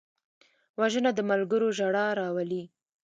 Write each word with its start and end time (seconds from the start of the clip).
وژنه 0.79 1.11
د 1.15 1.19
ملګرو 1.29 1.67
ژړا 1.77 2.05
راولي 2.19 2.63